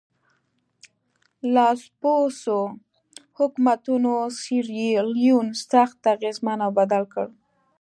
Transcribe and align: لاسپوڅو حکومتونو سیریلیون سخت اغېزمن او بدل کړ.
لاسپوڅو 1.53 2.59
حکومتونو 3.39 4.15
سیریلیون 4.41 5.47
سخت 5.71 5.99
اغېزمن 6.15 6.59
او 6.65 6.71
بدل 6.79 7.03
کړ. 7.13 7.27